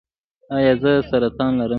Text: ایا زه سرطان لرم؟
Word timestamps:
ایا 0.55 0.73
زه 0.81 0.91
سرطان 1.09 1.51
لرم؟ 1.59 1.69